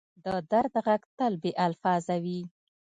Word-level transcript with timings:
د 0.23 0.27
درد 0.51 0.73
ږغ 0.85 1.01
تل 1.17 1.33
بې 1.41 1.51
الفاظه 1.65 2.15
وي. 2.23 2.39